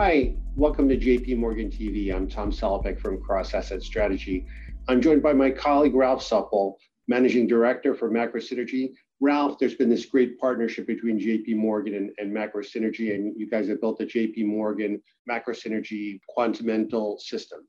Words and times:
Hi, 0.00 0.36
welcome 0.54 0.88
to 0.90 0.96
JP 0.96 1.38
Morgan 1.38 1.72
TV. 1.72 2.14
I'm 2.14 2.28
Tom 2.28 2.52
Salopek 2.52 3.00
from 3.00 3.20
Cross 3.20 3.52
Asset 3.52 3.82
Strategy. 3.82 4.46
I'm 4.86 5.00
joined 5.00 5.24
by 5.24 5.32
my 5.32 5.50
colleague 5.50 5.96
Ralph 5.96 6.22
Sueppel, 6.22 6.76
Managing 7.08 7.48
Director 7.48 7.96
for 7.96 8.08
Macrosynergy. 8.08 8.92
Ralph, 9.20 9.58
there's 9.58 9.74
been 9.74 9.88
this 9.88 10.06
great 10.06 10.38
partnership 10.38 10.86
between 10.86 11.18
JP 11.18 11.56
Morgan 11.56 11.94
and, 11.94 12.12
and 12.18 12.32
Macrosynergy, 12.32 13.12
and 13.12 13.34
you 13.36 13.50
guys 13.50 13.66
have 13.66 13.80
built 13.80 13.98
the 13.98 14.06
JP 14.06 14.46
Morgan 14.46 15.02
Macrosynergy 15.28 16.20
Quantamental 16.30 17.18
system. 17.18 17.66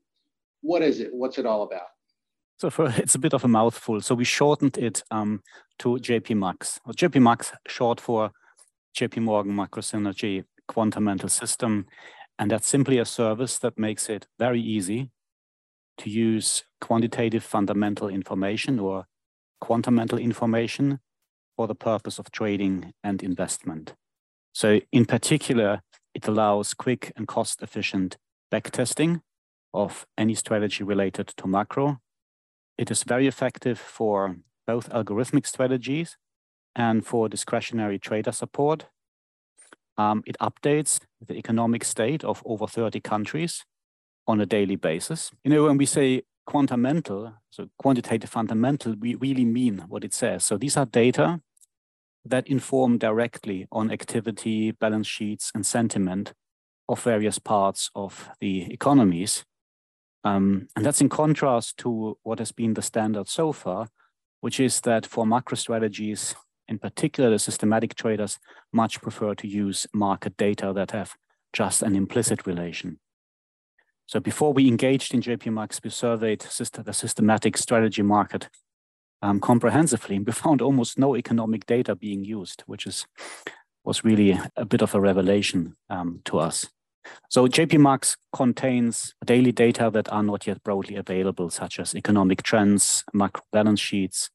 What 0.60 0.82
is 0.82 1.00
it? 1.00 1.12
What's 1.12 1.36
it 1.38 1.46
all 1.46 1.64
about? 1.64 1.88
So 2.58 2.70
for, 2.70 2.90
it's 2.96 3.16
a 3.16 3.18
bit 3.18 3.34
of 3.34 3.42
a 3.42 3.48
mouthful. 3.48 4.00
So 4.02 4.14
we 4.14 4.24
shortened 4.24 4.78
it 4.78 5.02
um, 5.10 5.42
to 5.80 5.96
JP 5.96 6.36
Max. 6.36 6.78
Well, 6.86 6.94
JP 6.94 7.22
Max 7.22 7.52
short 7.66 8.00
for 8.00 8.30
JP 8.96 9.22
Morgan 9.22 9.56
Macrosynergy 9.56 10.44
Quantamental 10.70 11.30
System. 11.30 11.86
And 12.40 12.50
that's 12.50 12.66
simply 12.66 12.96
a 12.96 13.04
service 13.04 13.58
that 13.58 13.78
makes 13.78 14.08
it 14.08 14.26
very 14.38 14.62
easy 14.62 15.10
to 15.98 16.08
use 16.08 16.64
quantitative 16.80 17.44
fundamental 17.44 18.08
information 18.08 18.78
or 18.78 19.04
quantamental 19.62 20.18
information 20.18 21.00
for 21.54 21.66
the 21.66 21.74
purpose 21.74 22.18
of 22.18 22.30
trading 22.32 22.94
and 23.04 23.22
investment. 23.22 23.92
So 24.54 24.80
in 24.90 25.04
particular, 25.04 25.82
it 26.14 26.26
allows 26.26 26.72
quick 26.72 27.12
and 27.14 27.28
cost 27.28 27.60
efficient 27.60 28.16
backtesting 28.50 29.20
of 29.74 30.06
any 30.16 30.34
strategy 30.34 30.82
related 30.82 31.28
to 31.36 31.46
macro. 31.46 32.00
It 32.78 32.90
is 32.90 33.04
very 33.04 33.26
effective 33.26 33.78
for 33.78 34.36
both 34.66 34.88
algorithmic 34.88 35.46
strategies 35.46 36.16
and 36.74 37.04
for 37.04 37.28
discretionary 37.28 37.98
trader 37.98 38.32
support. 38.32 38.86
Um, 40.00 40.22
it 40.24 40.36
updates 40.40 41.00
the 41.26 41.34
economic 41.34 41.84
state 41.84 42.24
of 42.24 42.42
over 42.46 42.66
30 42.66 43.00
countries 43.00 43.66
on 44.26 44.40
a 44.40 44.46
daily 44.46 44.76
basis. 44.76 45.30
You 45.44 45.50
know, 45.50 45.64
when 45.64 45.76
we 45.76 45.84
say 45.84 46.22
quantamental, 46.48 47.34
so 47.50 47.68
quantitative 47.78 48.30
fundamental, 48.30 48.94
we 48.98 49.14
really 49.16 49.44
mean 49.44 49.84
what 49.88 50.02
it 50.02 50.14
says. 50.14 50.42
So 50.42 50.56
these 50.56 50.78
are 50.78 50.86
data 50.86 51.42
that 52.24 52.48
inform 52.48 52.96
directly 52.96 53.66
on 53.70 53.90
activity, 53.90 54.70
balance 54.70 55.06
sheets, 55.06 55.52
and 55.54 55.66
sentiment 55.66 56.32
of 56.88 57.02
various 57.02 57.38
parts 57.38 57.90
of 57.94 58.30
the 58.40 58.72
economies. 58.72 59.44
Um, 60.24 60.68
and 60.76 60.86
that's 60.86 61.02
in 61.02 61.10
contrast 61.10 61.76
to 61.78 62.16
what 62.22 62.38
has 62.38 62.52
been 62.52 62.72
the 62.72 62.82
standard 62.82 63.28
so 63.28 63.52
far, 63.52 63.88
which 64.40 64.60
is 64.60 64.80
that 64.80 65.04
for 65.04 65.26
macro 65.26 65.56
strategies, 65.56 66.34
in 66.70 66.78
particular, 66.78 67.28
the 67.30 67.38
systematic 67.38 67.96
traders 67.96 68.38
much 68.72 69.02
prefer 69.02 69.34
to 69.34 69.48
use 69.48 69.86
market 69.92 70.36
data 70.36 70.72
that 70.74 70.92
have 70.92 71.14
just 71.52 71.82
an 71.82 71.96
implicit 71.96 72.46
relation. 72.46 73.00
So 74.06 74.20
before 74.20 74.52
we 74.52 74.68
engaged 74.68 75.12
in 75.12 75.20
JP 75.20 75.52
Max, 75.52 75.80
we 75.82 75.90
surveyed 75.90 76.40
the 76.40 76.92
systematic 76.92 77.56
strategy 77.56 78.02
market 78.02 78.48
um, 79.20 79.40
comprehensively, 79.40 80.16
and 80.16 80.26
we 80.26 80.32
found 80.44 80.62
almost 80.62 80.98
no 80.98 81.16
economic 81.16 81.66
data 81.66 81.94
being 81.94 82.24
used, 82.24 82.62
which 82.66 82.86
is 82.86 83.06
was 83.82 84.04
really 84.04 84.38
a 84.56 84.64
bit 84.64 84.82
of 84.82 84.94
a 84.94 85.00
revelation 85.00 85.74
um, 85.88 86.20
to 86.26 86.38
us. 86.38 86.68
So 87.30 87.46
JP 87.46 87.80
Max 87.80 88.16
contains 88.32 89.14
daily 89.24 89.52
data 89.52 89.90
that 89.92 90.12
are 90.12 90.22
not 90.22 90.46
yet 90.46 90.62
broadly 90.62 90.96
available, 90.96 91.48
such 91.48 91.80
as 91.80 91.94
economic 91.94 92.42
trends, 92.42 93.04
macro 93.14 93.42
balance 93.52 93.80
sheets, 93.80 94.30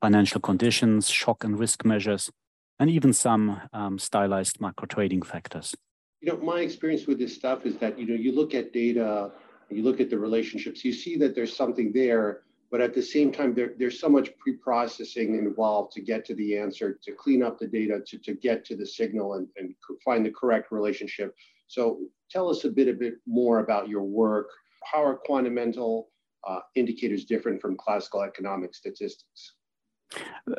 financial 0.00 0.40
conditions, 0.40 1.08
shock 1.08 1.44
and 1.44 1.58
risk 1.58 1.84
measures, 1.84 2.30
and 2.78 2.88
even 2.90 3.12
some 3.12 3.60
um, 3.72 3.98
stylized 3.98 4.60
macro 4.60 4.86
trading 4.86 5.22
factors. 5.22 5.74
You 6.20 6.32
know, 6.32 6.38
my 6.38 6.60
experience 6.60 7.06
with 7.06 7.18
this 7.18 7.34
stuff 7.34 7.66
is 7.66 7.76
that, 7.78 7.98
you 7.98 8.06
know, 8.06 8.14
you 8.14 8.32
look 8.32 8.54
at 8.54 8.72
data, 8.72 9.30
you 9.70 9.82
look 9.82 10.00
at 10.00 10.10
the 10.10 10.18
relationships, 10.18 10.84
you 10.84 10.92
see 10.92 11.16
that 11.18 11.34
there's 11.34 11.54
something 11.54 11.92
there, 11.92 12.42
but 12.70 12.80
at 12.80 12.94
the 12.94 13.02
same 13.02 13.32
time, 13.32 13.54
there, 13.54 13.72
there's 13.78 13.98
so 13.98 14.08
much 14.08 14.36
pre-processing 14.38 15.36
involved 15.36 15.92
to 15.92 16.00
get 16.00 16.24
to 16.26 16.34
the 16.34 16.56
answer, 16.56 16.98
to 17.02 17.12
clean 17.12 17.42
up 17.42 17.58
the 17.58 17.66
data, 17.66 18.00
to, 18.06 18.18
to 18.18 18.34
get 18.34 18.64
to 18.66 18.76
the 18.76 18.86
signal 18.86 19.34
and, 19.34 19.48
and 19.56 19.74
find 20.04 20.24
the 20.24 20.30
correct 20.30 20.70
relationship. 20.70 21.34
So 21.66 22.00
tell 22.30 22.48
us 22.48 22.64
a 22.64 22.70
bit, 22.70 22.88
a 22.88 22.92
bit 22.92 23.14
more 23.26 23.60
about 23.60 23.88
your 23.88 24.02
work. 24.02 24.48
How 24.90 25.04
are 25.04 25.18
quantamental 25.28 26.04
uh, 26.46 26.60
indicators 26.74 27.24
different 27.24 27.60
from 27.60 27.76
classical 27.76 28.22
economic 28.22 28.74
statistics? 28.74 29.54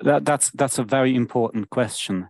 That, 0.03 0.25
that's 0.25 0.51
that's 0.51 0.77
a 0.77 0.83
very 0.83 1.15
important 1.15 1.69
question 1.69 2.29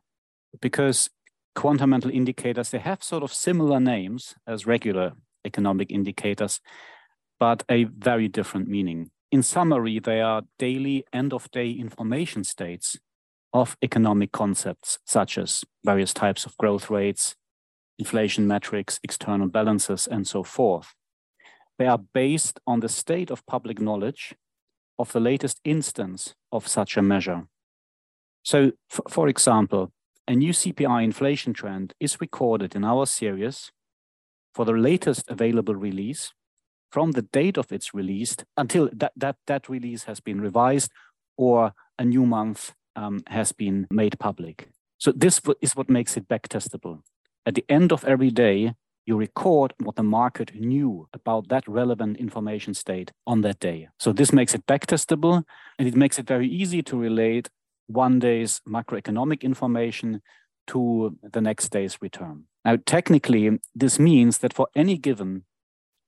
because 0.62 1.10
quantamental 1.56 2.14
indicators 2.14 2.70
they 2.70 2.80
have 2.80 3.04
sort 3.04 3.24
of 3.24 3.34
similar 3.34 3.80
names 3.80 4.36
as 4.48 4.66
regular 4.66 5.14
economic 5.46 5.92
indicators, 5.92 6.62
but 7.40 7.64
a 7.70 7.86
very 7.86 8.28
different 8.28 8.68
meaning. 8.68 9.12
In 9.32 9.44
summary, 9.44 10.00
they 10.00 10.22
are 10.22 10.44
daily 10.58 11.06
end 11.14 11.34
of 11.34 11.52
day 11.52 11.72
information 11.72 12.44
states 12.44 12.98
of 13.54 13.78
economic 13.82 14.32
concepts 14.32 15.00
such 15.06 15.38
as 15.38 15.64
various 15.84 16.14
types 16.14 16.46
of 16.46 16.58
growth 16.58 16.90
rates, 16.90 17.36
inflation 17.98 18.48
metrics, 18.48 19.00
external 19.04 19.48
balances, 19.48 20.08
and 20.08 20.28
so 20.28 20.44
forth. 20.44 20.94
They 21.78 21.88
are 21.88 22.00
based 22.14 22.60
on 22.66 22.80
the 22.80 22.90
state 22.90 23.32
of 23.32 23.46
public 23.46 23.80
knowledge 23.80 24.36
of 25.00 25.12
the 25.14 25.20
latest 25.20 25.60
instance 25.64 26.36
of 26.52 26.68
such 26.68 26.98
a 26.98 27.02
measure. 27.02 27.48
So, 28.44 28.74
for 29.10 29.28
example, 29.28 29.92
a 30.28 30.36
new 30.36 30.52
CPI 30.52 31.04
inflation 31.04 31.54
trend 31.54 31.94
is 32.00 32.22
recorded 32.22 32.76
in 32.76 32.84
our 32.84 33.06
series 33.08 33.72
for 34.54 34.66
the 34.66 34.74
latest 34.74 35.30
available 35.30 35.76
release 35.76 36.34
from 36.92 37.12
the 37.12 37.22
date 37.22 37.58
of 37.58 37.72
its 37.72 37.94
release 37.94 38.36
until 38.58 38.90
that, 38.94 39.14
that, 39.16 39.38
that 39.48 39.70
release 39.70 40.04
has 40.04 40.20
been 40.20 40.42
revised 40.42 40.92
or 41.38 41.74
a 41.98 42.06
new 42.06 42.26
month 42.26 42.74
um, 42.96 43.24
has 43.28 43.52
been 43.52 43.88
made 43.90 44.20
public. 44.20 44.70
So 44.98 45.12
this 45.12 45.40
is 45.62 45.76
what 45.76 45.90
makes 45.90 46.18
it 46.18 46.28
backtestable. 46.28 47.02
At 47.46 47.56
the 47.56 47.66
end 47.70 47.92
of 47.92 48.04
every 48.04 48.32
day, 48.32 48.74
you 49.10 49.18
record 49.18 49.74
what 49.80 49.96
the 49.96 50.04
market 50.04 50.54
knew 50.54 51.08
about 51.14 51.50
that 51.50 51.68
relevant 51.68 52.18
information 52.18 52.76
state 52.76 53.12
on 53.26 53.42
that 53.42 53.60
day. 53.60 53.90
So 53.98 54.14
this 54.14 54.32
makes 54.32 54.54
it 54.54 54.68
backtestable 54.68 55.44
and 55.80 55.88
it 55.88 55.96
makes 55.96 56.20
it 56.20 56.28
very 56.28 56.48
easy 56.48 56.84
to 56.84 56.96
relate 56.96 57.50
one 57.88 58.20
day's 58.20 58.62
macroeconomic 58.70 59.42
information 59.42 60.22
to 60.68 61.18
the 61.24 61.42
next 61.42 61.70
day's 61.70 61.98
return. 62.04 62.44
Now, 62.64 62.78
technically, 62.86 63.60
this 63.74 63.98
means 63.98 64.38
that 64.38 64.54
for 64.54 64.68
any 64.76 64.96
given 64.96 65.44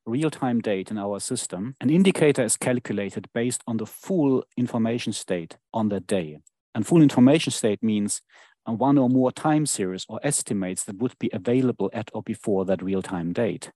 real-time 0.06 0.60
date 0.62 0.92
in 0.92 1.00
our 1.00 1.20
system, 1.20 1.76
an 1.82 1.90
indicator 1.90 2.44
is 2.44 2.56
calculated 2.56 3.28
based 3.34 3.64
on 3.66 3.78
the 3.78 3.88
full 3.88 4.44
information 4.56 5.12
state 5.12 5.58
on 5.74 5.90
that 5.90 6.06
day. 6.06 6.38
And 6.76 6.86
full 6.86 7.02
information 7.02 7.52
state 7.52 7.82
means 7.82 8.22
one 8.66 8.98
or 8.98 9.10
more 9.10 9.32
time 9.32 9.66
series 9.66 10.06
or 10.08 10.20
estimates 10.24 10.84
that 10.84 10.98
would 10.98 11.18
be 11.20 11.30
available 11.34 11.90
at 11.94 12.10
or 12.14 12.22
before 12.24 12.66
that 12.66 12.82
real-time 12.82 13.34
date. 13.34 13.72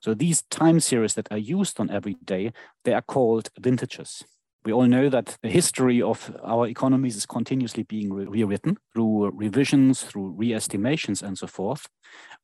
So 0.00 0.14
these 0.14 0.42
time 0.50 0.80
series 0.80 1.14
that 1.14 1.30
are 1.30 1.38
used 1.38 1.80
on 1.80 1.90
every 1.90 2.14
day, 2.24 2.52
they 2.84 2.92
are 2.92 3.02
called 3.02 3.50
vintages. 3.58 4.24
We 4.64 4.72
all 4.72 4.86
know 4.86 5.08
that 5.08 5.38
the 5.42 5.48
history 5.48 6.02
of 6.02 6.36
our 6.42 6.66
economies 6.66 7.16
is 7.16 7.24
continuously 7.24 7.82
being 7.82 8.12
re 8.12 8.26
rewritten 8.26 8.76
through 8.92 9.30
revisions, 9.30 10.02
through 10.02 10.34
re-estimations 10.36 11.22
and 11.22 11.38
so 11.38 11.46
forth. 11.46 11.88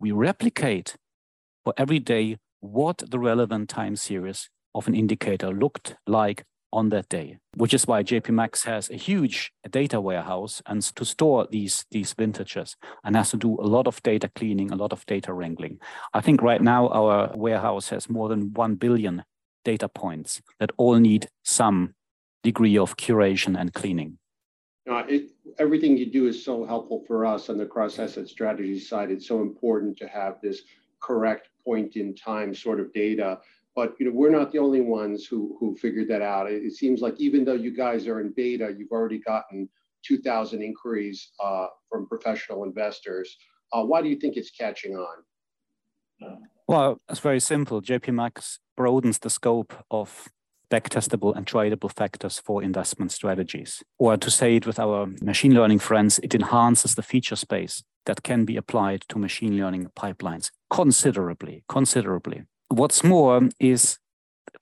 We 0.01 0.13
replicate 0.13 0.97
for 1.63 1.75
every 1.77 1.99
day 1.99 2.39
what 2.61 3.03
the 3.11 3.19
relevant 3.19 3.69
time 3.69 3.97
series 3.97 4.49
of 4.75 4.89
an 4.89 4.95
indicator 4.95 5.51
looked 5.53 5.97
like 6.07 6.45
on 6.77 6.91
that 6.91 7.09
day, 7.09 7.39
which 7.55 7.73
is 7.73 7.87
why 7.87 8.03
JP 8.03 8.31
Max 8.31 8.65
has 8.65 8.91
a 8.91 8.97
huge 8.97 9.51
data 9.71 9.99
warehouse 9.99 10.61
and 10.67 10.83
to 10.83 11.07
store 11.07 11.49
these, 11.51 11.87
these 11.91 12.13
vintages 12.13 12.77
and 13.03 13.17
has 13.17 13.31
to 13.31 13.39
do 13.39 13.59
a 13.59 13.67
lot 13.67 13.87
of 13.87 14.03
data 14.03 14.31
cleaning, 14.35 14.71
a 14.71 14.77
lot 14.77 14.93
of 14.93 15.07
data 15.07 15.33
wrangling. 15.33 15.79
I 16.13 16.21
think 16.21 16.43
right 16.43 16.61
now 16.61 16.89
our 16.89 17.33
warehouse 17.35 17.89
has 17.89 18.11
more 18.11 18.29
than 18.29 18.53
1 18.53 18.75
billion 18.75 19.25
data 19.65 19.89
points 19.89 20.43
that 20.61 20.71
all 20.77 20.97
need 20.97 21.29
some 21.43 21.95
degree 22.43 22.77
of 22.77 22.99
curation 22.99 23.59
and 23.59 23.73
cleaning. 23.73 24.19
Uh, 24.89 25.03
it, 25.09 25.31
everything 25.59 25.97
you 25.97 26.11
do 26.13 26.29
is 26.29 26.45
so 26.45 26.67
helpful 26.67 27.03
for 27.07 27.25
us 27.25 27.49
on 27.49 27.57
the 27.57 27.67
cross 27.67 27.99
asset 27.99 28.29
strategy 28.29 28.79
side. 28.79 29.11
It's 29.11 29.27
so 29.27 29.41
important 29.41 29.97
to 29.97 30.07
have 30.09 30.41
this 30.43 30.61
correct 31.01 31.49
point 31.65 31.97
in 31.97 32.15
time 32.15 32.55
sort 32.55 32.81
of 32.81 32.93
data 32.93 33.41
but 33.77 33.95
you 34.01 34.07
know 34.07 34.13
we're 34.13 34.31
not 34.31 34.51
the 34.51 34.59
only 34.59 34.81
ones 34.81 35.27
who 35.27 35.57
who 35.61 35.77
figured 35.77 36.09
that 36.09 36.23
out. 36.23 36.51
It, 36.51 36.65
it 36.65 36.73
seems 36.73 37.03
like 37.03 37.15
even 37.21 37.45
though 37.45 37.53
you 37.53 37.71
guys 37.71 38.09
are 38.09 38.21
in 38.21 38.33
beta, 38.35 38.75
you've 38.77 38.91
already 38.91 39.19
gotten 39.19 39.69
2,000 40.05 40.63
inquiries 40.63 41.31
uh, 41.43 41.67
from 41.91 42.09
professional 42.09 42.65
investors. 42.65 43.37
Uh, 43.73 43.83
why 43.83 44.01
do 44.01 44.09
you 44.09 44.17
think 44.17 44.37
it's 44.37 44.51
catching 44.51 44.97
on? 44.97 46.39
Well, 46.69 47.01
it's 47.09 47.21
very 47.21 47.41
simple. 47.41 47.83
JP 47.83 48.15
Max 48.15 48.59
broadens 48.77 49.19
the 49.19 49.31
scope 49.31 49.75
of 49.91 50.29
backtestable 50.71 51.37
and 51.37 51.47
tradable 51.47 51.93
factors 51.93 52.39
for 52.39 52.63
investment 52.63 53.13
strategies. 53.13 53.83
Or 53.99 54.17
to 54.17 54.31
say 54.31 54.57
it 54.57 54.67
with 54.67 54.79
our 54.79 55.07
machine 55.23 55.55
learning 55.55 55.81
friends, 55.81 56.19
it 56.23 56.35
enhances 56.35 56.95
the 56.95 57.03
feature 57.03 57.37
space 57.37 57.85
that 58.07 58.23
can 58.23 58.45
be 58.45 58.57
applied 58.57 59.03
to 59.09 59.19
machine 59.19 59.57
learning 59.57 59.89
pipelines. 59.97 60.51
considerably, 60.71 61.65
considerably. 61.69 62.45
What's 62.69 63.05
more 63.05 63.49
is 63.61 63.99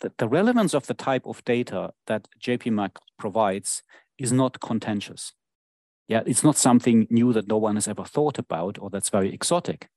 that 0.00 0.18
the 0.18 0.28
relevance 0.28 0.74
of 0.74 0.86
the 0.86 0.94
type 0.94 1.26
of 1.26 1.44
data 1.44 1.92
that 2.06 2.28
JPMax 2.40 2.96
provides 3.18 3.82
is 4.18 4.32
not 4.32 4.60
contentious. 4.60 5.32
Yeah, 6.08 6.22
it's 6.26 6.44
not 6.44 6.56
something 6.56 7.06
new 7.10 7.32
that 7.32 7.48
no 7.48 7.56
one 7.56 7.76
has 7.76 7.88
ever 7.88 8.04
thought 8.04 8.38
about 8.38 8.78
or 8.78 8.90
that's 8.90 9.08
very 9.08 9.32
exotic. 9.32 9.88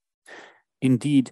Indeed, 0.82 1.32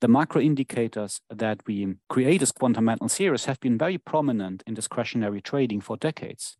the 0.00 0.08
macro 0.08 0.40
indicators 0.40 1.20
that 1.30 1.60
we 1.66 1.94
create 2.08 2.42
as 2.42 2.52
quantum 2.52 2.90
series 3.08 3.44
have 3.44 3.60
been 3.60 3.78
very 3.78 3.98
prominent 3.98 4.62
in 4.66 4.74
discretionary 4.74 5.40
trading 5.40 5.80
for 5.80 5.96
decades. 5.96 6.56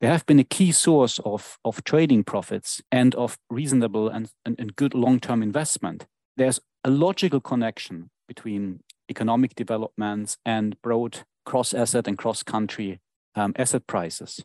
They 0.00 0.06
have 0.06 0.26
been 0.26 0.38
a 0.38 0.44
key 0.44 0.70
source 0.70 1.18
of, 1.24 1.58
of 1.64 1.82
trading 1.82 2.22
profits 2.22 2.80
and 2.92 3.14
of 3.16 3.36
reasonable 3.50 4.08
and, 4.08 4.30
and, 4.44 4.54
and 4.58 4.76
good 4.76 4.94
long-term 4.94 5.42
investment. 5.42 6.06
There's 6.36 6.60
a 6.84 6.90
logical 6.90 7.40
connection 7.40 8.10
between 8.28 8.80
economic 9.08 9.54
developments 9.54 10.36
and 10.44 10.80
broad 10.82 11.20
cross-asset 11.44 12.06
and 12.06 12.18
cross-country 12.18 13.00
um, 13.34 13.54
asset 13.56 13.86
prices. 13.86 14.44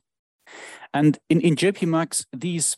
And 0.94 1.18
in, 1.30 1.42
in 1.42 1.56
JPMax, 1.56 2.26
these, 2.32 2.76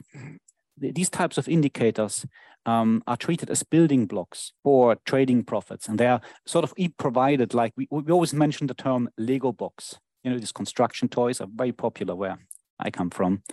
these 0.77 1.09
types 1.09 1.37
of 1.37 1.47
indicators 1.47 2.25
um, 2.65 3.03
are 3.07 3.17
treated 3.17 3.49
as 3.49 3.63
building 3.63 4.05
blocks 4.05 4.53
for 4.63 4.97
trading 5.05 5.43
profits. 5.43 5.87
And 5.87 5.99
they 5.99 6.07
are 6.07 6.21
sort 6.45 6.63
of 6.63 6.73
provided 6.97 7.53
like, 7.53 7.73
we, 7.77 7.87
we 7.91 8.11
always 8.11 8.33
mention 8.33 8.67
the 8.67 8.73
term 8.73 9.09
Lego 9.17 9.51
box. 9.51 9.99
You 10.23 10.31
know, 10.31 10.39
these 10.39 10.51
construction 10.51 11.07
toys 11.07 11.39
are 11.39 11.47
very 11.53 11.71
popular 11.71 12.15
where 12.15 12.39
I 12.79 12.89
come 12.89 13.09
from. 13.09 13.43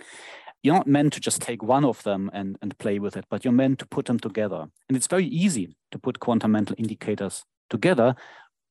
You're 0.63 0.75
not 0.75 0.87
meant 0.87 1.13
to 1.13 1.19
just 1.19 1.41
take 1.41 1.61
one 1.61 1.83
of 1.83 2.01
them 2.03 2.31
and, 2.33 2.57
and 2.61 2.77
play 2.77 2.97
with 2.97 3.17
it, 3.17 3.25
but 3.29 3.43
you're 3.43 3.53
meant 3.53 3.79
to 3.79 3.85
put 3.85 4.05
them 4.05 4.17
together. 4.17 4.65
And 4.87 4.95
it's 4.95 5.07
very 5.07 5.25
easy 5.25 5.75
to 5.91 5.99
put 5.99 6.19
quantamental 6.19 6.73
indicators 6.77 7.43
together. 7.69 8.15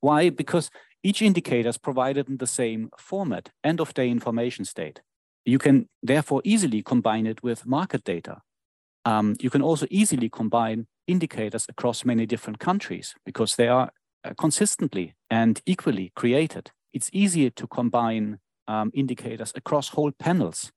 Why? 0.01 0.31
Because 0.31 0.71
each 1.03 1.23
indicator 1.23 1.69
is 1.69 1.79
provided 1.79 2.29
in 2.29 2.37
the 2.37 2.47
same 2.47 2.91
format, 2.99 3.51
end 3.65 3.81
of 3.81 3.95
day 3.95 4.09
information 4.09 4.65
state. 4.65 5.01
You 5.45 5.59
can 5.59 5.89
therefore 6.03 6.43
easily 6.45 6.83
combine 6.83 7.27
it 7.27 7.43
with 7.43 7.67
market 7.67 8.05
data. 8.05 8.43
Um, 9.05 9.35
you 9.41 9.51
can 9.51 9.63
also 9.63 9.87
easily 9.91 10.29
combine 10.29 10.87
indicators 11.09 11.67
across 11.69 12.05
many 12.05 12.27
different 12.27 12.61
countries 12.61 13.15
because 13.27 13.57
they 13.57 13.67
are 13.67 13.91
uh, 14.25 14.31
consistently 14.39 15.15
and 15.29 15.61
equally 15.67 16.13
created. 16.15 16.71
It's 16.93 17.11
easier 17.13 17.51
to 17.51 17.67
combine 17.67 18.39
um, 18.69 18.93
indicators 18.95 19.53
across 19.57 19.89
whole 19.89 20.13
panels 20.13 20.71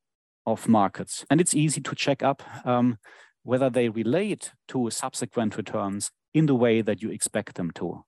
of 0.45 0.67
markets. 0.67 1.25
And 1.29 1.39
it's 1.39 1.53
easy 1.53 1.81
to 1.81 1.95
check 1.95 2.23
up 2.23 2.41
um, 2.65 2.97
whether 3.43 3.69
they 3.69 3.89
relate 3.89 4.51
to 4.69 4.89
subsequent 4.89 5.57
returns 5.57 6.11
in 6.35 6.45
the 6.45 6.53
way 6.53 6.81
that 6.81 7.01
you 7.01 7.09
expect 7.09 7.55
them 7.55 7.71
to, 7.71 8.03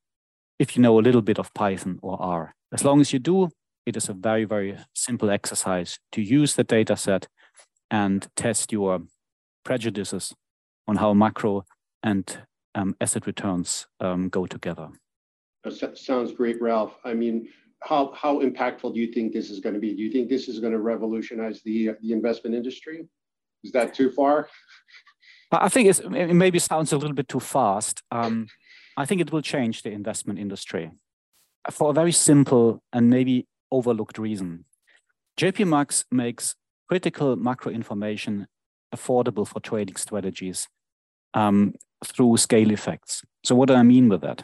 if 0.59 0.75
you 0.75 0.81
know 0.83 1.00
a 1.00 1.01
little 1.01 1.21
bit 1.21 1.39
of 1.39 1.53
Python 1.53 1.97
or 2.03 2.21
R. 2.21 2.53
As 2.74 2.83
long 2.83 3.00
as 3.00 3.13
you 3.13 3.19
do, 3.19 3.50
it 3.85 3.95
is 3.95 4.09
a 4.09 4.13
very, 4.13 4.44
very 4.44 4.77
simple 4.94 5.29
exercise 5.29 5.97
to 6.12 6.21
use 6.21 6.56
the 6.56 6.65
data 6.65 6.97
set 6.97 7.27
and 7.89 8.27
test 8.35 8.74
your 8.74 9.00
prejudices 9.63 10.35
on 10.89 10.97
how 10.97 11.13
macro 11.13 11.63
and 12.03 12.39
um, 12.75 12.95
asset 13.00 13.25
returns 13.25 13.88
um, 14.01 14.27
go 14.27 14.45
together. 14.45 14.89
That 15.63 15.97
sounds 15.97 16.33
great, 16.33 16.62
Ralph. 16.62 16.97
I 17.06 17.13
mean, 17.13 17.47
how, 17.81 18.12
how 18.13 18.41
impactful 18.41 18.94
do 18.94 19.00
you 19.00 19.13
think 19.13 19.31
this 19.31 19.50
is 19.50 19.62
going 19.62 19.75
to 19.75 19.79
be? 19.79 19.94
Do 19.94 20.03
you 20.03 20.12
think 20.12 20.27
this 20.27 20.50
is 20.50 20.59
going 20.59 20.74
to 20.74 20.79
revolutionize 20.79 21.62
the, 21.63 21.91
the 22.01 22.12
investment 22.12 22.56
industry? 22.56 23.07
Is 23.63 23.71
that 23.71 23.94
too 23.94 24.12
far? 24.12 24.50
I 25.51 25.69
think 25.69 25.88
it 25.89 26.33
maybe 26.33 26.59
sounds 26.59 26.91
a 26.91 26.97
little 26.97 27.15
bit 27.15 27.27
too 27.27 27.39
fast. 27.39 28.01
Um, 28.11 28.47
I 28.97 29.05
think 29.05 29.21
it 29.21 29.31
will 29.31 29.41
change 29.41 29.83
the 29.83 29.91
investment 29.91 30.39
industry 30.39 30.91
for 31.71 31.91
a 31.91 31.94
very 31.94 32.11
simple 32.11 32.81
and 32.91 33.09
maybe 33.09 33.47
overlooked 33.71 34.17
reason. 34.17 34.65
JP 35.39 35.67
Max 35.67 36.03
makes 36.11 36.55
critical 36.89 37.35
macro 37.35 37.71
information 37.71 38.47
affordable 38.95 39.47
for 39.47 39.59
trading 39.59 39.95
strategies 39.95 40.67
um, 41.33 41.73
through 42.03 42.38
scale 42.38 42.71
effects. 42.71 43.23
So 43.43 43.55
what 43.55 43.67
do 43.67 43.75
I 43.75 43.83
mean 43.83 44.09
with 44.09 44.21
that? 44.21 44.43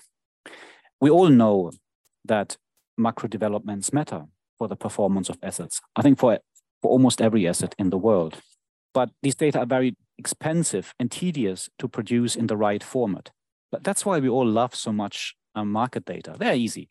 We 1.02 1.10
all 1.10 1.30
know 1.30 1.72
that 2.26 2.58
macro 2.98 3.28
developments 3.28 3.92
matter 3.92 4.26
for 4.58 4.68
the 4.68 4.76
performance 4.76 5.30
of 5.30 5.38
assets. 5.42 5.82
I 5.96 6.02
think 6.02 6.20
for, 6.20 6.40
for 6.82 6.92
almost 6.92 7.22
every 7.22 7.48
asset 7.48 7.74
in 7.78 7.90
the 7.90 7.98
world. 7.98 8.38
But 8.94 9.10
these 9.24 9.36
data 9.36 9.60
are 9.60 9.66
very 9.66 9.96
expensive 10.24 10.94
and 11.00 11.12
tedious 11.12 11.70
to 11.80 11.88
produce 11.88 12.34
in 12.38 12.48
the 12.48 12.58
right 12.68 12.84
format. 12.84 13.32
But 13.72 13.84
that's 13.84 14.06
why 14.06 14.20
we 14.20 14.30
all 14.30 14.48
love 14.48 14.74
so 14.76 14.92
much 14.94 15.36
um, 15.56 15.72
market 15.72 16.06
data. 16.06 16.36
They're 16.40 16.56
easy. 16.56 16.88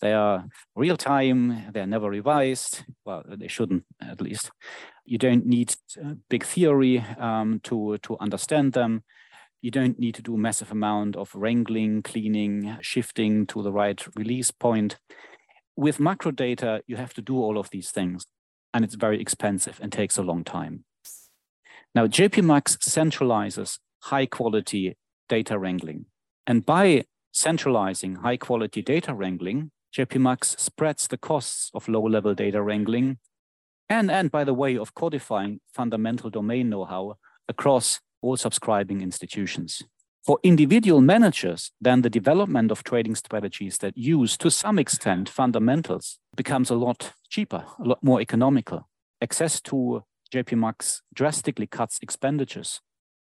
They 0.00 0.12
are 0.12 0.44
real 0.74 0.96
time, 0.96 1.38
they're 1.72 1.86
never 1.86 2.10
revised. 2.10 2.84
Well, 3.06 3.22
they 3.26 3.48
shouldn't, 3.48 3.84
at 4.00 4.20
least. 4.20 4.50
You 5.04 5.18
don't 5.18 5.46
need 5.46 5.76
big 6.28 6.44
theory 6.44 6.98
um, 7.18 7.60
to, 7.62 7.98
to 7.98 8.18
understand 8.18 8.72
them. 8.72 9.02
You 9.62 9.70
don't 9.70 9.98
need 9.98 10.14
to 10.16 10.22
do 10.22 10.34
a 10.34 10.44
massive 10.48 10.72
amount 10.72 11.16
of 11.16 11.34
wrangling, 11.34 12.02
cleaning, 12.02 12.76
shifting 12.80 13.46
to 13.46 13.62
the 13.62 13.72
right 13.72 14.00
release 14.16 14.50
point. 14.50 14.98
With 15.76 16.00
macro 16.00 16.32
data, 16.32 16.82
you 16.86 16.96
have 16.96 17.14
to 17.14 17.22
do 17.22 17.36
all 17.36 17.56
of 17.56 17.70
these 17.70 17.90
things, 17.90 18.26
and 18.72 18.84
it's 18.84 18.96
very 18.96 19.20
expensive 19.20 19.78
and 19.80 19.90
takes 19.90 20.18
a 20.18 20.22
long 20.22 20.44
time. 20.44 20.84
Now, 21.94 22.06
JPMax 22.06 22.78
centralizes 22.78 23.78
high 24.02 24.26
quality 24.26 24.96
data 25.28 25.58
wrangling. 25.58 26.06
And 26.46 26.66
by 26.66 27.04
centralizing 27.32 28.16
high 28.16 28.36
quality 28.36 28.82
data 28.82 29.14
wrangling, 29.14 29.70
JPMax 29.96 30.58
spreads 30.58 31.06
the 31.06 31.16
costs 31.16 31.70
of 31.72 31.88
low 31.88 32.02
level 32.02 32.34
data 32.34 32.60
wrangling 32.60 33.18
and, 33.88 34.10
and 34.10 34.30
by 34.30 34.44
the 34.44 34.54
way 34.54 34.76
of 34.76 34.94
codifying 34.94 35.60
fundamental 35.72 36.30
domain 36.30 36.68
know-how 36.70 37.16
across 37.48 38.00
all 38.22 38.36
subscribing 38.36 39.00
institutions. 39.00 39.82
For 40.24 40.38
individual 40.42 41.02
managers, 41.02 41.70
then 41.80 42.00
the 42.00 42.10
development 42.10 42.70
of 42.70 42.82
trading 42.82 43.14
strategies 43.14 43.78
that 43.78 43.96
use 43.96 44.38
to 44.38 44.50
some 44.50 44.78
extent 44.78 45.28
fundamentals 45.28 46.18
becomes 46.34 46.70
a 46.70 46.76
lot 46.76 47.12
cheaper, 47.28 47.64
a 47.78 47.84
lot 47.84 48.02
more 48.02 48.20
economical. 48.22 48.88
Access 49.20 49.60
to 49.62 50.02
JPMax 50.34 51.00
drastically 51.14 51.66
cuts 51.66 51.98
expenditures 52.02 52.80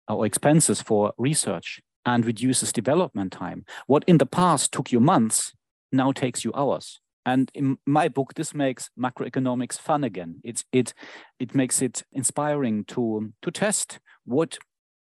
or 0.08 0.26
expenses 0.26 0.82
for 0.82 1.14
research 1.18 1.82
and 2.06 2.26
reduces 2.26 2.72
development 2.72 3.32
time. 3.32 3.66
What 3.88 4.04
in 4.06 4.18
the 4.20 4.26
past 4.26 4.72
took 4.72 4.92
you 4.92 5.00
months 5.00 5.54
now 5.92 6.12
takes 6.12 6.44
you 6.44 6.52
hours. 6.54 7.02
And 7.26 7.52
in 7.54 7.78
my 7.86 8.08
book, 8.08 8.34
this 8.36 8.54
makes 8.54 8.90
macroeconomics 8.98 9.78
fun 9.78 10.04
again. 10.04 10.42
It's 10.44 10.64
it 10.72 10.94
it 11.40 11.54
makes 11.54 11.82
it 11.82 12.04
inspiring 12.12 12.86
to 12.86 13.34
to 13.44 13.52
test 13.52 14.00
what, 14.26 14.58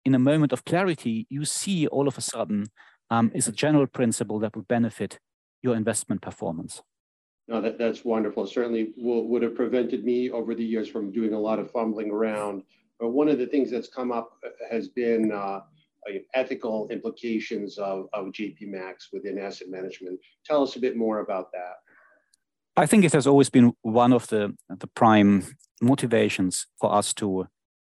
in 0.05 0.15
a 0.15 0.19
moment 0.19 0.53
of 0.53 0.65
clarity, 0.65 1.27
you 1.29 1.45
see 1.45 1.87
all 1.87 2.09
of 2.09 2.17
a 2.17 2.23
sudden 2.23 2.67
um, 3.11 3.31
is 3.35 3.49
a 3.49 3.53
general 3.53 3.87
principle 3.87 4.39
that 4.41 4.57
would 4.57 4.69
benefit 4.69 5.19
your 5.63 5.77
investment 5.77 6.23
performance. 6.23 6.83
No, 7.49 7.61
that, 7.61 7.79
that's 7.79 8.05
wonderful. 8.05 8.47
Certainly 8.47 8.93
will, 8.97 9.27
would 9.29 9.43
have 9.43 9.55
prevented 9.55 10.05
me 10.05 10.31
over 10.31 10.55
the 10.55 10.65
years 10.65 10.89
from 10.89 11.13
doing 11.13 11.33
a 11.33 11.39
lot 11.39 11.59
of 11.59 11.71
fumbling 11.71 12.11
around. 12.11 12.63
But 12.99 13.11
one 13.11 13.29
of 13.29 13.39
the 13.39 13.47
things 13.47 13.71
that's 13.71 13.89
come 13.89 14.11
up 14.11 14.39
uh, 14.45 14.49
has 14.71 14.89
been 14.89 15.31
uh, 15.31 15.61
ethical 16.35 16.89
implications 16.91 17.79
of, 17.79 18.09
of 18.13 18.27
JP 18.27 18.69
Max 18.69 19.09
within 19.13 19.39
asset 19.39 19.69
management. 19.69 20.19
Tell 20.45 20.63
us 20.63 20.77
a 20.77 20.81
bit 20.81 20.97
more 20.97 21.21
about 21.21 21.53
that. 21.53 21.77
I 22.77 22.87
think 22.87 23.05
it 23.05 23.13
has 23.13 23.27
always 23.27 23.49
been 23.49 23.73
one 23.83 24.13
of 24.13 24.27
the, 24.29 24.55
the 24.69 24.87
prime 24.89 25.45
motivations 25.81 26.67
for 26.79 26.93
us 26.93 27.15
to, 27.15 27.49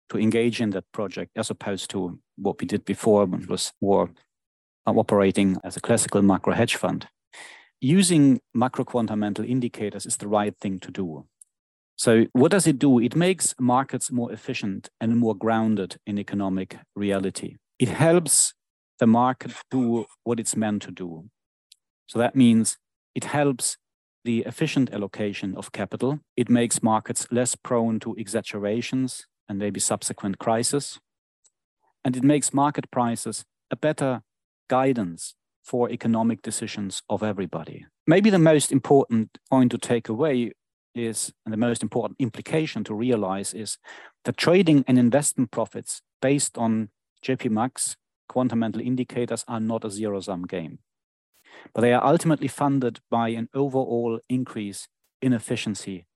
to 0.08 0.18
engage 0.18 0.60
in 0.60 0.70
that 0.70 0.84
project 0.92 1.32
as 1.36 1.50
opposed 1.50 1.90
to 1.90 2.18
what 2.36 2.60
we 2.60 2.66
did 2.66 2.84
before 2.84 3.24
it 3.24 3.48
was 3.48 3.72
more 3.80 4.10
operating 4.86 5.56
as 5.62 5.76
a 5.76 5.80
classical 5.80 6.22
macro 6.22 6.52
hedge 6.52 6.74
fund. 6.74 7.06
Using 7.82 8.40
macro 8.54 8.84
quantamental 8.84 9.46
indicators 9.46 10.06
is 10.06 10.16
the 10.16 10.28
right 10.28 10.56
thing 10.58 10.80
to 10.80 10.90
do. 10.90 11.26
So 11.96 12.26
what 12.32 12.52
does 12.52 12.66
it 12.66 12.78
do? 12.78 12.98
It 12.98 13.14
makes 13.14 13.54
markets 13.60 14.10
more 14.10 14.32
efficient 14.32 14.88
and 15.00 15.16
more 15.16 15.34
grounded 15.36 15.96
in 16.06 16.18
economic 16.18 16.78
reality 16.96 17.56
it 17.82 17.88
helps 17.88 18.54
the 19.00 19.08
market 19.08 19.50
do 19.68 20.06
what 20.22 20.38
it's 20.38 20.54
meant 20.54 20.82
to 20.82 20.92
do. 20.92 21.28
So 22.06 22.20
that 22.20 22.36
means 22.36 22.78
it 23.12 23.24
helps 23.24 23.76
the 24.24 24.44
efficient 24.46 24.92
allocation 24.92 25.56
of 25.56 25.72
capital. 25.72 26.20
It 26.36 26.48
makes 26.48 26.80
markets 26.80 27.26
less 27.32 27.56
prone 27.56 27.98
to 28.00 28.14
exaggerations 28.14 29.26
and 29.48 29.58
maybe 29.58 29.80
subsequent 29.80 30.38
crisis. 30.38 31.00
And 32.04 32.16
it 32.16 32.22
makes 32.22 32.54
market 32.54 32.88
prices 32.92 33.44
a 33.68 33.74
better 33.74 34.22
guidance 34.70 35.34
for 35.62 35.90
economic 35.90 36.42
decisions 36.42 37.02
of 37.08 37.22
everybody. 37.22 37.86
Maybe 38.06 38.30
the 38.30 38.38
most 38.38 38.72
important 38.72 39.38
point 39.50 39.70
to 39.70 39.78
take 39.78 40.08
away 40.08 40.52
is, 40.94 41.32
and 41.44 41.52
the 41.52 41.58
most 41.58 41.82
important 41.82 42.16
implication 42.18 42.84
to 42.84 42.94
realize 42.94 43.54
is 43.54 43.78
that 44.24 44.36
trading 44.36 44.84
and 44.86 44.98
investment 44.98 45.50
profits 45.50 46.02
based 46.20 46.58
on 46.58 46.90
JPMax 47.24 47.96
quantamental 48.30 48.84
indicators 48.84 49.44
are 49.46 49.60
not 49.60 49.84
a 49.84 49.90
zero 49.90 50.20
sum 50.20 50.44
game, 50.44 50.78
but 51.74 51.82
they 51.82 51.92
are 51.92 52.04
ultimately 52.04 52.48
funded 52.48 53.00
by 53.10 53.28
an 53.28 53.48
overall 53.54 54.20
increase 54.28 54.88
in 55.20 55.32
efficiency 55.32 56.06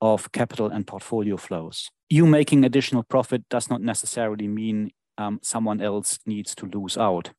of 0.00 0.32
capital 0.32 0.68
and 0.68 0.86
portfolio 0.86 1.36
flows. 1.36 1.90
You 2.08 2.26
making 2.26 2.64
additional 2.64 3.02
profit 3.02 3.48
does 3.48 3.68
not 3.68 3.82
necessarily 3.82 4.46
mean 4.46 4.92
um, 5.18 5.40
someone 5.42 5.80
else 5.80 6.18
needs 6.26 6.54
to 6.56 6.66
lose 6.66 6.96
out. 6.96 7.30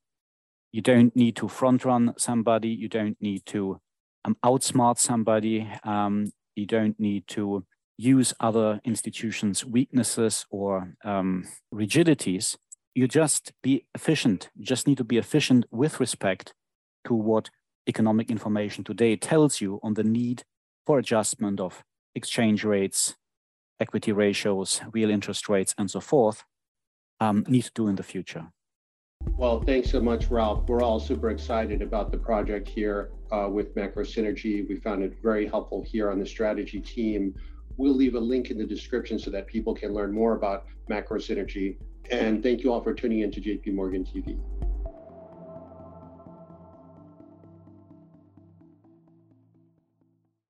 You 0.72 0.82
don't 0.82 1.16
need 1.16 1.36
to 1.38 1.48
front 1.48 1.86
run 1.86 2.14
somebody. 2.18 2.70
You 2.70 2.90
don't 2.90 3.18
need 3.22 3.46
to 3.48 3.80
um, 4.26 4.36
outsmart 4.44 5.00
somebody. 5.00 5.68
Um, 5.84 6.32
you 6.56 6.66
don't 6.66 7.00
need 7.00 7.28
to 7.30 7.66
use 7.98 8.34
other 8.40 8.80
institutions' 8.84 9.66
weaknesses 9.66 10.46
or 10.50 10.94
um, 11.04 11.46
rigidities. 11.72 12.58
You 12.94 13.08
just 13.08 13.54
be 13.64 13.86
efficient. 13.96 14.50
You 14.56 14.66
just 14.66 14.88
need 14.88 14.98
to 14.98 15.04
be 15.04 15.18
efficient 15.18 15.66
with 15.72 16.00
respect 16.00 16.54
to 17.08 17.14
what 17.14 17.50
economic 17.88 18.30
information 18.30 18.84
today 18.84 19.16
tells 19.16 19.62
you 19.62 19.80
on 19.82 19.94
the 19.94 20.04
need 20.04 20.44
for 20.86 21.00
adjustment 21.00 21.60
of 21.60 21.84
exchange 22.16 22.64
rates, 22.64 23.16
equity 23.80 24.12
ratios, 24.12 24.82
real 24.92 25.10
interest 25.10 25.48
rates, 25.48 25.74
and 25.78 25.90
so 25.90 26.00
forth, 26.00 26.44
um, 27.20 27.46
need 27.48 27.64
to 27.64 27.72
do 27.74 27.88
in 27.88 27.96
the 27.96 28.04
future. 28.04 28.48
Well, 29.38 29.62
thanks 29.62 29.92
so 29.92 30.02
much, 30.02 30.32
Ralph. 30.32 30.68
We're 30.68 30.82
all 30.82 31.00
super 31.00 31.30
excited 31.30 31.84
about 31.84 32.12
the 32.12 32.18
project 32.18 32.68
here 32.68 33.12
uh, 33.32 33.48
with 33.48 33.76
Macrosynergy. 33.76 34.68
We 34.68 34.78
found 34.78 35.04
it 35.04 35.16
very 35.22 35.46
helpful 35.46 35.84
here 35.84 36.10
on 36.10 36.18
the 36.18 36.26
strategy 36.26 36.80
team. 36.80 37.36
We'll 37.78 37.94
leave 37.94 38.16
a 38.16 38.20
link 38.20 38.50
in 38.50 38.58
the 38.58 38.66
description 38.66 39.20
so 39.20 39.30
that 39.30 39.46
people 39.46 39.76
can 39.76 39.94
learn 39.94 40.12
more 40.12 40.34
about 40.34 40.66
Macrosynergy. 40.90 41.78
And 42.10 42.42
thank 42.42 42.64
you 42.64 42.74
all 42.74 42.82
for 42.82 42.96
tuning 42.96 43.20
in 43.20 43.32
to 43.34 43.40
JP 43.40 43.76
Morgan 43.76 44.04
TV. 44.04 44.40